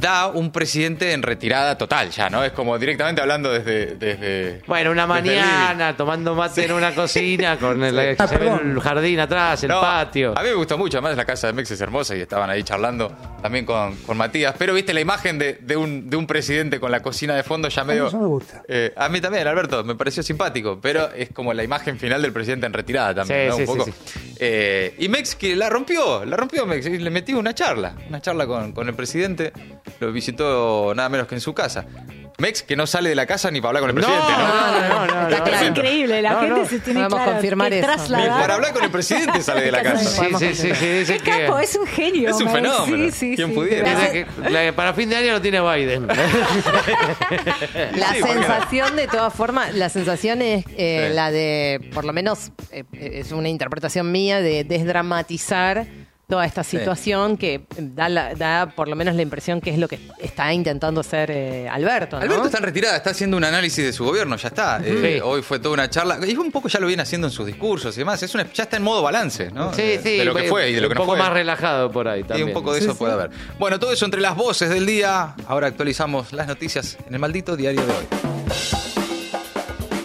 da 0.00 0.26
un 0.28 0.50
presidente 0.50 1.12
en 1.12 1.22
retirada 1.22 1.76
total 1.78 2.10
ya, 2.10 2.28
¿no? 2.30 2.44
Es 2.44 2.52
como 2.52 2.78
directamente 2.78 3.20
hablando 3.20 3.50
desde... 3.52 3.96
desde 3.96 4.62
Bueno, 4.66 4.90
una 4.90 5.06
desde 5.06 5.36
mañana 5.36 5.96
tomando 5.96 6.34
mate 6.34 6.64
en 6.64 6.72
una 6.72 6.94
cocina 6.94 7.58
con 7.58 7.82
el, 7.82 8.16
Sí. 8.16 8.34
ve 8.38 8.48
el 8.48 8.80
jardín 8.80 9.20
atrás, 9.20 9.62
el 9.64 9.70
No, 9.70 9.80
patio. 9.80 10.34
A 10.36 10.42
mí 10.42 10.48
me 10.48 10.54
gustó 10.54 10.76
mucho, 10.78 10.98
además 10.98 11.16
la 11.16 11.24
casa 11.24 11.46
de 11.48 11.52
Mex 11.52 11.70
es 11.70 11.80
hermosa 11.80 12.14
y 12.16 12.20
estaban 12.20 12.50
ahí 12.50 12.62
charlando 12.62 13.12
también 13.42 13.64
con, 13.64 13.94
con 13.96 14.16
Matías. 14.16 14.54
Pero 14.58 14.74
viste 14.74 14.92
la 14.92 15.00
imagen 15.00 15.38
de, 15.38 15.54
de 15.60 15.76
un, 15.76 16.08
de 16.10 16.16
un 16.16 16.26
presidente 16.26 16.80
con 16.80 16.90
la 16.90 17.00
cocina 17.00 17.34
de 17.34 17.42
fondo 17.42 17.68
ya 17.68 17.84
medio. 17.84 18.08
eso 18.08 18.18
me 18.18 18.26
gusta. 18.26 18.62
Eh, 18.68 18.92
a 18.96 19.08
mí 19.08 19.20
también, 19.20 19.46
Alberto, 19.46 19.84
me 19.84 19.94
pareció 19.94 20.22
simpático, 20.22 20.78
pero 20.80 21.10
es 21.12 21.30
como 21.30 21.52
la 21.54 21.62
imagen 21.62 21.98
final 21.98 22.20
del 22.22 22.32
presidente 22.32 22.66
en 22.66 22.72
retirada 22.72 23.14
también, 23.14 23.40
Sí, 23.42 23.48
¿no? 23.48 23.56
sí, 23.56 23.62
un 23.62 23.66
poco. 23.78 23.84
sí, 23.84 24.34
Eh, 24.38 24.94
y 24.98 25.08
Mex 25.08 25.34
que 25.36 25.54
la 25.56 25.70
rompió, 25.70 26.24
la 26.24 26.36
rompió 26.36 26.66
Mex, 26.66 26.86
y 26.86 26.98
le 26.98 27.10
metió 27.10 27.38
una 27.38 27.54
charla, 27.54 27.94
una 28.08 28.20
charla 28.20 28.46
con, 28.46 28.72
con 28.72 28.88
el 28.88 28.94
presidente, 28.94 29.52
lo 30.00 30.12
visitó 30.12 30.92
nada 30.94 31.08
menos 31.08 31.26
que 31.26 31.34
en 31.36 31.40
su 31.40 31.54
casa. 31.54 31.84
Mex 32.38 32.62
que 32.62 32.76
no 32.76 32.86
sale 32.86 33.08
de 33.08 33.14
la 33.14 33.24
casa 33.24 33.50
ni 33.50 33.62
para 33.62 33.78
hablar 33.78 33.80
con 33.80 33.90
el 33.90 33.94
presidente, 34.04 34.32
¿no? 34.32 34.46
no, 34.46 35.06
no, 35.06 35.28
no, 35.30 35.46
Es 35.46 35.60
no. 35.62 35.66
increíble, 35.68 36.20
la 36.20 36.32
No, 36.32 36.40
gente 36.40 36.60
no. 36.60 36.66
se 36.68 36.78
tiene 36.80 37.00
Podemos 37.00 37.16
claro 37.18 37.32
confirmar 37.32 37.70
que 37.70 37.78
eso. 37.78 37.88
trasladar- 37.88 38.40
Para 38.40 38.54
hablar 38.56 38.72
con 38.74 38.84
el 38.84 38.90
presidente 38.90 39.40
sale 39.40 39.62
de 39.62 39.72
la 39.72 39.82
casa. 39.82 40.04
Sí, 40.38 40.54
sí, 40.54 40.54
sí, 40.74 41.06
sí, 41.06 41.18
que- 41.20 41.46
capo, 41.46 41.58
es 41.58 41.74
un 41.76 41.86
genio. 41.86 42.28
Es 42.28 42.36
un 42.36 42.50
fenómeno. 42.50 43.06
Sí, 43.06 43.10
sí, 43.30 43.36
¿Quién 43.36 43.48
sí. 43.48 43.54
pudiera? 43.54 43.88
dice 43.88 44.02
Gracias. 44.26 44.26
que 44.44 44.50
la- 44.50 44.72
para 44.76 44.92
fin 44.92 45.08
de 45.08 45.16
año 45.16 45.32
lo 45.32 45.40
tiene 45.40 45.60
Biden. 45.62 46.06
La 47.96 48.12
Sí, 48.14 48.22
sensación, 48.22 48.96
de 48.96 49.06
todas 49.06 49.32
formas, 49.32 49.74
la 49.74 49.88
sensación 49.88 50.42
es 50.42 50.64
eh, 50.76 51.06
Sí. 51.08 51.14
la 51.14 51.30
de, 51.30 51.90
por 51.94 52.04
lo 52.04 52.12
menos, 52.12 52.50
eh, 52.70 52.84
es 52.92 53.32
una 53.32 53.48
interpretación 53.48 54.12
mía, 54.12 54.40
de 54.40 54.64
desdramatizar 54.64 55.86
toda 56.28 56.44
esta 56.44 56.64
situación 56.64 57.36
que 57.36 57.66
da, 57.78 58.08
la- 58.08 58.34
da 58.34 58.66
por 58.74 58.88
lo 58.88 58.96
menos 58.96 59.14
la 59.14 59.22
impresión 59.22 59.60
que 59.60 59.70
es 59.70 59.78
lo 59.78 59.86
que 59.86 60.00
está 60.18 60.52
intentando 60.52 61.00
hacer 61.00 61.30
eh, 61.30 61.68
Alberto. 61.68 62.16
¿no? 62.16 62.22
Alberto 62.22 62.46
está 62.46 62.58
en 62.58 62.64
retirada, 62.64 62.96
está 62.96 63.10
haciendo 63.10 63.36
un 63.36 63.44
análisis 63.44 63.84
de 63.84 63.92
su 63.92 64.04
gobierno, 64.04 64.36
ya 64.36 64.48
está. 64.48 64.80
Eh, 64.84 65.14
Sí. 65.16 65.20
Hoy 65.22 65.42
fue 65.42 65.58
toda 65.60 65.74
una 65.74 65.88
charla. 65.88 66.18
Y 66.26 66.36
un 66.36 66.50
poco 66.50 66.68
ya 66.68 66.80
lo 66.80 66.88
viene 66.88 67.02
haciendo 67.02 67.28
en 67.28 67.32
sus 67.32 67.46
discursos 67.46 67.94
y 67.96 68.00
demás. 68.00 68.20
Es 68.22 68.34
una, 68.34 68.50
ya 68.52 68.64
está 68.64 68.76
en 68.76 68.82
modo 68.82 69.02
balance, 69.02 69.50
¿no? 69.52 69.72
Sí, 69.72 69.82
De- 69.82 70.00
sí. 70.02 70.16
De 70.18 70.24
lo 70.24 70.34
que 70.34 70.44
fue 70.44 70.70
y 70.70 70.74
de 70.74 70.80
lo 70.80 70.88
que 70.88 70.92
un 70.94 70.98
no 70.98 71.00
poco 71.04 71.12
fue. 71.16 71.18
más 71.18 71.32
relajado 71.32 71.90
por 71.92 72.08
ahí 72.08 72.20
Y 72.20 72.24
también. 72.24 72.48
un 72.48 72.54
poco 72.54 72.72
de 72.72 72.80
eso 72.80 72.96
puede 72.98 73.12
haber. 73.12 73.30
Bueno, 73.58 73.78
todo 73.78 73.92
eso 73.92 74.04
entre 74.04 74.20
las 74.20 74.34
voces 74.36 74.68
del 74.70 74.84
día. 74.86 75.34
Ahora 75.46 75.68
actualizamos 75.68 76.32
las 76.32 76.46
noticias 76.48 76.96
en 77.06 77.14
el 77.14 77.20
maldito 77.20 77.56
diario 77.56 77.82
de 77.86 77.92
hoy. 77.92 78.25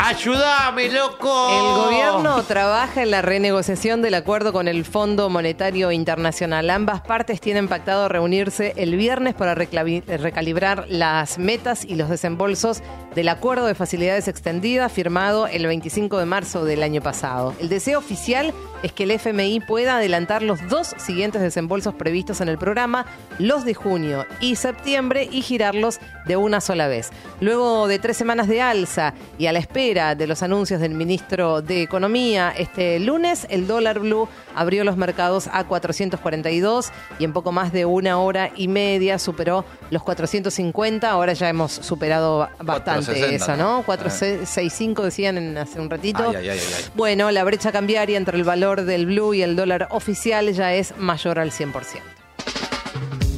¡Ayúdame, 0.03 0.89
loco! 0.89 1.29
El 1.51 1.83
gobierno 1.83 2.41
trabaja 2.41 3.03
en 3.03 3.11
la 3.11 3.21
renegociación 3.21 4.01
del 4.01 4.15
acuerdo 4.15 4.51
con 4.51 4.67
el 4.67 4.83
Fondo 4.83 5.29
Monetario 5.29 5.91
Internacional. 5.91 6.71
Ambas 6.71 7.01
partes 7.01 7.39
tienen 7.39 7.67
pactado 7.67 8.09
reunirse 8.09 8.73
el 8.77 8.95
viernes 8.95 9.35
para 9.35 9.53
recalibrar 9.53 10.87
las 10.89 11.37
metas 11.37 11.85
y 11.85 11.93
los 11.93 12.09
desembolsos 12.09 12.81
del 13.13 13.29
acuerdo 13.29 13.67
de 13.67 13.75
facilidades 13.75 14.27
extendidas 14.27 14.91
firmado 14.91 15.45
el 15.45 15.67
25 15.67 16.17
de 16.17 16.25
marzo 16.25 16.65
del 16.65 16.81
año 16.81 17.01
pasado. 17.01 17.53
El 17.59 17.69
deseo 17.69 17.99
oficial 17.99 18.55
es 18.81 18.93
que 18.93 19.03
el 19.03 19.11
FMI 19.11 19.59
pueda 19.59 19.97
adelantar 19.97 20.41
los 20.41 20.67
dos 20.67 20.95
siguientes 20.97 21.43
desembolsos 21.43 21.93
previstos 21.93 22.41
en 22.41 22.49
el 22.49 22.57
programa, 22.57 23.05
los 23.37 23.65
de 23.65 23.75
junio 23.75 24.25
y 24.39 24.55
septiembre, 24.55 25.29
y 25.31 25.43
girarlos 25.43 25.99
de 26.25 26.37
una 26.37 26.59
sola 26.59 26.87
vez. 26.87 27.11
Luego 27.39 27.87
de 27.87 27.99
tres 27.99 28.17
semanas 28.17 28.47
de 28.47 28.61
alza 28.61 29.13
y 29.37 29.45
a 29.45 29.53
la 29.53 29.59
espera 29.59 29.90
de 29.91 30.25
los 30.25 30.41
anuncios 30.41 30.79
del 30.79 30.93
ministro 30.93 31.61
de 31.61 31.81
Economía, 31.81 32.53
este 32.57 32.97
lunes 32.99 33.45
el 33.49 33.67
dólar 33.67 33.99
blue 33.99 34.29
abrió 34.55 34.85
los 34.85 34.95
mercados 34.95 35.49
a 35.51 35.65
442 35.65 36.91
y 37.19 37.25
en 37.25 37.33
poco 37.33 37.51
más 37.51 37.73
de 37.73 37.83
una 37.85 38.17
hora 38.19 38.51
y 38.55 38.69
media 38.69 39.19
superó 39.19 39.65
los 39.89 40.01
450. 40.03 41.09
Ahora 41.11 41.33
ya 41.33 41.49
hemos 41.49 41.73
superado 41.73 42.47
bastante 42.59 43.11
460, 43.11 43.35
eso, 43.35 43.57
¿no? 43.57 43.77
¿no? 43.79 43.83
465 43.83 45.03
decían 45.03 45.37
en- 45.37 45.57
hace 45.57 45.81
un 45.81 45.89
ratito. 45.89 46.29
Ay, 46.29 46.35
ay, 46.37 46.49
ay, 46.51 46.59
ay, 46.59 46.73
ay. 46.77 46.83
Bueno, 46.95 47.29
la 47.31 47.43
brecha 47.43 47.73
cambiaria 47.73 48.17
entre 48.17 48.37
el 48.37 48.45
valor 48.45 48.83
del 48.83 49.07
blue 49.07 49.33
y 49.33 49.41
el 49.41 49.57
dólar 49.57 49.89
oficial 49.91 50.51
ya 50.53 50.73
es 50.73 50.95
mayor 50.97 51.37
al 51.37 51.51
100%. 51.51 51.99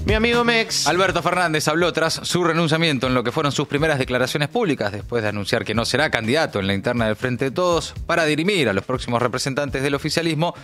Mi 0.06 0.16
amigo 0.16 0.44
Mex. 0.44 0.86
Alberto 0.88 1.24
Fernández 1.24 1.66
habló 1.70 1.94
tras 1.94 2.16
su 2.16 2.44
renunciamiento 2.44 3.08
en 3.08 3.14
lo 3.14 3.24
que 3.24 3.32
fueron 3.32 3.54
sus 3.54 3.70
primeras 3.70 3.98
declaraciones 3.98 4.50
públicas, 4.50 4.92
después 4.92 5.24
de 5.24 5.30
anunciar 5.30 5.64
que 5.64 5.74
no 5.74 5.86
será 5.86 6.10
candidato 6.10 6.60
en 6.60 6.68
la 6.68 6.74
interna 6.74 7.06
del 7.06 7.16
Frente 7.16 7.46
de 7.46 7.52
Todos 7.52 7.94
para 8.06 8.26
dirimir 8.26 8.68
a 8.68 8.74
los 8.74 8.84
próximos 8.84 9.22
representantes 9.22 9.82
del 9.82 9.96
oficialismo. 9.96 10.56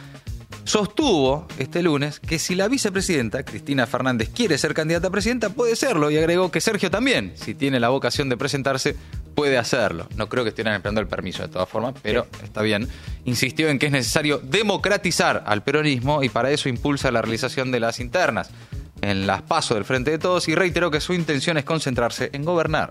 Sostuvo 0.66 1.48
este 1.58 1.82
lunes 1.82 2.20
que 2.20 2.38
si 2.38 2.54
la 2.54 2.68
vicepresidenta, 2.68 3.44
Cristina 3.44 3.88
Fernández, 3.88 4.30
quiere 4.30 4.58
ser 4.58 4.74
candidata 4.74 5.08
a 5.08 5.12
presidenta, 5.12 5.50
puede 5.52 5.78
serlo. 5.78 6.12
Y 6.12 6.18
agregó 6.18 6.52
que 6.52 6.60
Sergio 6.60 6.92
también, 6.92 7.32
si 7.36 7.56
tiene 7.56 7.80
la 7.80 7.90
vocación 7.90 8.28
de 8.28 8.36
presentarse, 8.36 8.98
puede 9.36 9.58
hacerlo. 9.58 10.10
No 10.18 10.28
creo 10.28 10.44
que 10.44 10.50
estuvieran 10.50 10.76
esperando 10.76 11.00
el 11.00 11.08
permiso 11.08 11.44
de 11.44 11.48
todas 11.48 11.70
formas, 11.70 11.96
pero 12.04 12.28
está 12.44 12.62
bien. 12.62 12.90
Insistió 13.24 13.70
en 13.70 13.80
que 13.80 13.86
es 13.86 13.92
necesario 13.94 14.40
democratizar 14.40 15.44
al 15.48 15.64
peronismo 15.64 16.24
y 16.24 16.30
para 16.30 16.52
eso 16.52 16.68
impulsa 16.68 17.10
la 17.10 17.22
realización 17.22 17.72
de 17.72 17.80
las 17.80 18.02
internas 18.02 18.52
en 19.02 19.28
las 19.28 19.42
pasos 19.42 19.76
del 19.76 19.86
Frente 19.86 20.12
de 20.12 20.20
Todos 20.20 20.48
y 20.48 20.56
reiteró 20.56 20.92
que 20.92 21.02
su 21.02 21.14
intención 21.14 21.58
es 21.58 21.66
concentrarse 21.66 22.30
en 22.34 22.46
gobernar. 22.46 22.90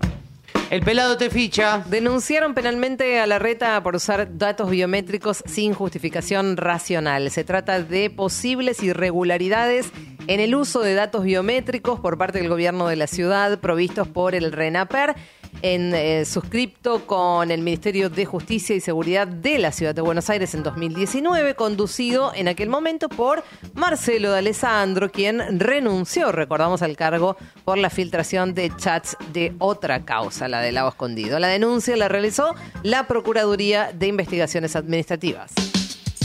El 0.69 0.83
pelado 0.83 1.17
te 1.17 1.31
ficha. 1.31 1.83
Denunciaron 1.87 2.53
penalmente 2.53 3.19
a 3.19 3.25
la 3.25 3.39
reta 3.39 3.81
por 3.81 3.95
usar 3.95 4.37
datos 4.37 4.69
biométricos 4.69 5.43
sin 5.47 5.73
justificación 5.73 6.57
racional. 6.57 7.31
Se 7.31 7.43
trata 7.43 7.81
de 7.81 8.11
posibles 8.11 8.83
irregularidades 8.83 9.91
en 10.27 10.39
el 10.39 10.53
uso 10.53 10.81
de 10.81 10.93
datos 10.93 11.23
biométricos 11.23 11.99
por 11.99 12.19
parte 12.19 12.37
del 12.37 12.49
gobierno 12.49 12.87
de 12.87 12.97
la 12.97 13.07
ciudad 13.07 13.59
provistos 13.59 14.07
por 14.07 14.35
el 14.35 14.51
RENAPER 14.51 15.15
en 15.61 15.93
eh, 15.93 16.25
suscripto 16.25 17.05
con 17.05 17.51
el 17.51 17.61
Ministerio 17.61 18.09
de 18.09 18.25
Justicia 18.25 18.75
y 18.75 18.79
Seguridad 18.79 19.27
de 19.27 19.59
la 19.59 19.71
Ciudad 19.71 19.93
de 19.93 20.01
Buenos 20.01 20.29
Aires 20.29 20.53
en 20.53 20.63
2019, 20.63 21.55
conducido 21.55 22.31
en 22.33 22.47
aquel 22.47 22.69
momento 22.69 23.09
por 23.09 23.43
Marcelo 23.73 24.31
de 24.31 24.39
Alessandro, 24.39 25.11
quien 25.11 25.59
renunció, 25.59 26.31
recordamos, 26.31 26.81
al 26.81 26.95
cargo 26.95 27.37
por 27.65 27.77
la 27.77 27.89
filtración 27.89 28.53
de 28.53 28.71
chats 28.75 29.17
de 29.33 29.53
otra 29.59 30.05
causa, 30.05 30.47
la 30.47 30.61
del 30.61 30.75
lago 30.75 30.89
escondido. 30.89 31.39
La 31.39 31.47
denuncia 31.47 31.95
la 31.97 32.07
realizó 32.07 32.55
la 32.83 33.07
Procuraduría 33.07 33.91
de 33.93 34.07
Investigaciones 34.07 34.75
Administrativas. 34.75 35.53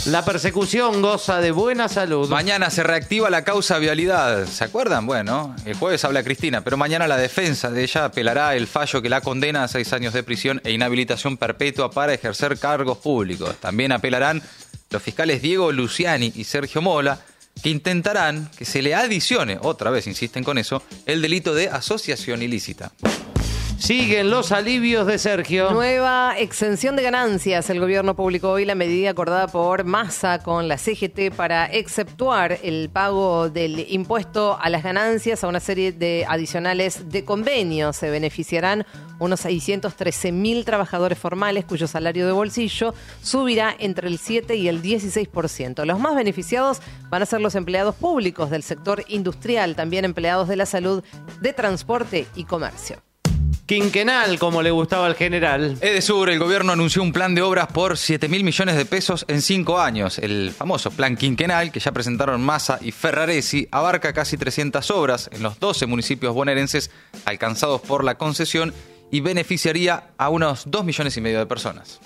La 0.07 0.23
persecución 0.23 1.01
goza 1.01 1.41
de 1.41 1.51
buena 1.51 1.89
salud. 1.89 2.29
Mañana 2.29 2.69
se 2.69 2.83
reactiva 2.83 3.31
la 3.31 3.43
causa 3.43 3.79
vialidad. 3.79 4.47
¿Se 4.47 4.63
acuerdan? 4.63 5.07
Bueno, 5.07 5.57
el 5.65 5.77
jueves 5.77 6.05
habla 6.05 6.23
Cristina, 6.23 6.63
pero 6.63 6.77
mañana 6.77 7.09
la 7.09 7.17
defensa 7.17 7.71
de 7.71 7.83
ella 7.83 8.05
apelará 8.05 8.55
el 8.55 8.67
fallo 8.67 9.01
que 9.01 9.09
la 9.09 9.23
condena 9.23 9.65
a 9.65 9.69
seis 9.69 9.95
años 9.95 10.13
de 10.13 10.23
prisión 10.23 10.61
e 10.63 10.73
inhabilitación 10.73 11.39
perpetua 11.39 11.91
para 11.91 12.13
ejercer 12.13 12.59
cargos 12.59 12.99
públicos. 12.99 13.57
También 13.61 13.93
apelarán 13.93 14.43
los 14.91 15.03
fiscales 15.03 15.41
Diego 15.41 15.73
Luciani 15.73 16.33
y 16.35 16.45
Sergio 16.45 16.83
Mola, 16.83 17.21
que 17.63 17.71
intentarán 17.71 18.51
que 18.59 18.67
se 18.67 18.83
le 18.83 18.95
adicione, 18.95 19.59
otra 19.63 19.91
vez 19.91 20.07
insisten 20.07 20.45
con 20.45 20.59
eso, 20.59 20.83
el 21.07 21.23
delito 21.23 21.55
de 21.55 21.71
asociación 21.71 22.43
ilícita. 22.43 22.93
Siguen 23.85 24.31
los 24.31 24.51
alivios 24.51 25.07
de 25.07 25.19
Sergio. 25.19 25.71
Nueva 25.71 26.39
exención 26.39 26.97
de 26.97 27.03
ganancias. 27.03 27.69
El 27.69 27.81
gobierno 27.81 28.17
publicó 28.17 28.53
hoy 28.53 28.65
la 28.65 28.75
medida 28.75 29.11
acordada 29.11 29.47
por 29.47 29.85
Massa 29.85 30.39
con 30.39 30.69
la 30.69 30.79
CGT 30.79 31.31
para 31.37 31.67
exceptuar 31.67 32.61
el 32.63 32.89
pago 32.89 33.51
del 33.51 33.85
impuesto 33.93 34.57
a 34.59 34.71
las 34.71 34.83
ganancias 34.83 35.45
a 35.45 35.49
una 35.49 35.61
serie 35.61 35.93
de 35.93 36.25
adicionales 36.27 37.11
de 37.11 37.27
convenios. 37.27 37.97
Se 37.97 38.09
beneficiarán 38.09 38.87
unos 39.19 39.41
613 39.41 40.33
mil 40.33 40.65
trabajadores 40.65 41.19
formales 41.19 41.67
cuyo 41.67 41.87
salario 41.87 42.25
de 42.25 42.33
bolsillo 42.33 42.95
subirá 43.21 43.77
entre 43.79 44.09
el 44.09 44.17
7 44.17 44.57
y 44.57 44.69
el 44.69 44.81
16%. 44.81 45.85
Los 45.85 45.99
más 45.99 46.17
beneficiados 46.17 46.81
van 47.11 47.21
a 47.21 47.27
ser 47.27 47.43
los 47.43 47.55
empleados 47.55 47.95
públicos 47.95 48.49
del 48.49 48.63
sector 48.63 49.05
industrial, 49.09 49.77
también 49.77 50.07
empleados 50.07 50.49
de 50.49 50.57
la 50.57 50.65
salud, 50.65 51.05
de 51.43 51.53
transporte 51.53 52.27
y 52.35 52.45
comercio. 52.45 53.04
Quinquenal, 53.67 54.39
como 54.39 54.61
le 54.61 54.71
gustaba 54.71 55.07
al 55.07 55.15
general. 55.15 55.79
Edesur, 55.81 56.29
el 56.29 56.39
gobierno 56.39 56.73
anunció 56.73 57.03
un 57.03 57.13
plan 57.13 57.35
de 57.35 57.41
obras 57.41 57.69
por 57.69 57.97
7 57.97 58.29
mil 58.29 58.45
millones 58.45 58.77
de 58.77 58.85
pesos 58.85 59.25
en 59.27 59.41
cinco 59.41 59.81
años. 59.81 60.19
El 60.19 60.53
famoso 60.57 60.91
plan 60.91 61.17
quinquenal, 61.17 61.73
que 61.73 61.81
ya 61.81 61.91
presentaron 61.91 62.43
Massa 62.43 62.79
y 62.83 62.93
Ferraresi, 62.93 63.67
abarca 63.71 64.13
casi 64.13 64.37
300 64.37 64.91
obras 64.91 65.31
en 65.33 65.43
los 65.43 65.59
12 65.59 65.87
municipios 65.87 66.35
bonaerenses 66.35 66.91
alcanzados 67.25 67.81
por 67.81 68.05
la 68.05 68.19
concesión 68.19 68.75
y 69.11 69.21
beneficiaría 69.21 70.11
a 70.19 70.29
unos 70.29 70.65
2 70.67 70.85
millones 70.85 71.17
y 71.17 71.23
medio 71.23 71.39
de 71.39 71.47
personas. 71.47 72.01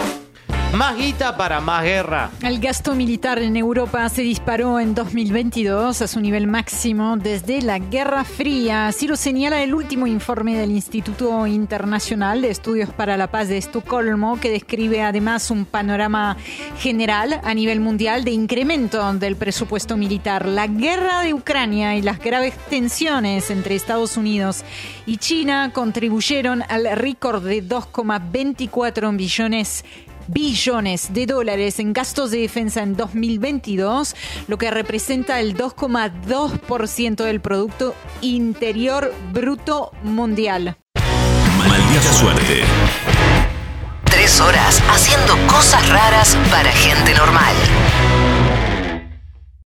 Más 0.74 0.98
guita 0.98 1.34
para 1.34 1.62
más 1.62 1.82
guerra. 1.82 2.30
El 2.42 2.60
gasto 2.60 2.94
militar 2.94 3.38
en 3.38 3.56
Europa 3.56 4.06
se 4.10 4.20
disparó 4.20 4.78
en 4.78 4.94
2022 4.94 6.02
a 6.02 6.06
su 6.06 6.20
nivel 6.20 6.46
máximo 6.46 7.16
desde 7.16 7.62
la 7.62 7.78
Guerra 7.78 8.22
Fría. 8.22 8.88
Así 8.88 9.08
lo 9.08 9.16
señala 9.16 9.62
el 9.62 9.74
último 9.74 10.06
informe 10.06 10.58
del 10.58 10.70
Instituto 10.70 11.46
Internacional 11.46 12.42
de 12.42 12.50
Estudios 12.50 12.90
para 12.90 13.16
la 13.16 13.28
Paz 13.28 13.48
de 13.48 13.56
Estocolmo, 13.56 14.38
que 14.38 14.50
describe 14.50 15.02
además 15.02 15.50
un 15.50 15.64
panorama 15.64 16.36
general 16.78 17.40
a 17.42 17.54
nivel 17.54 17.80
mundial 17.80 18.22
de 18.24 18.32
incremento 18.32 19.10
del 19.14 19.36
presupuesto 19.36 19.96
militar. 19.96 20.44
La 20.46 20.66
guerra 20.66 21.22
de 21.22 21.32
Ucrania 21.32 21.96
y 21.96 22.02
las 22.02 22.18
graves 22.18 22.54
tensiones 22.68 23.50
entre 23.50 23.74
Estados 23.74 24.18
Unidos 24.18 24.64
y 25.06 25.16
China 25.16 25.70
contribuyeron 25.72 26.62
al 26.68 26.94
récord 26.94 27.42
de 27.42 27.64
2,24 27.64 29.16
billones 29.16 29.84
billones 30.28 31.12
de 31.12 31.26
dólares 31.26 31.78
en 31.78 31.92
gastos 31.92 32.30
de 32.30 32.38
defensa 32.38 32.82
en 32.82 32.96
2022, 32.96 34.14
lo 34.46 34.58
que 34.58 34.70
representa 34.70 35.40
el 35.40 35.56
2,2% 35.56 37.24
del 37.24 37.40
Producto 37.40 37.94
Interior 38.20 39.12
Bruto 39.32 39.92
Mundial. 40.02 40.76
Maldita 41.66 42.12
suerte. 42.12 42.62
Tres 44.04 44.40
horas 44.40 44.82
haciendo 44.88 45.36
cosas 45.46 45.88
raras 45.88 46.36
para 46.50 46.70
gente 46.70 47.14
normal. 47.14 47.54